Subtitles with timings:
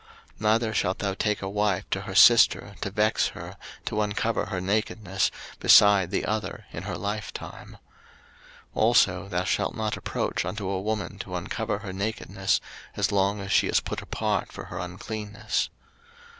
[0.39, 3.55] 03:018:018 Neither shalt thou take a wife to her sister, to vex her,
[3.85, 7.77] to uncover her nakedness, beside the other in her life time.
[8.69, 12.59] 03:018:019 Also thou shalt not approach unto a woman to uncover her nakedness,
[12.95, 15.69] as long as she is put apart for her uncleanness.